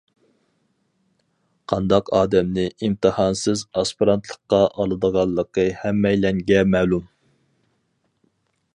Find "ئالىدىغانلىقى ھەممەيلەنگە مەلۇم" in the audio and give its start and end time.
4.71-7.09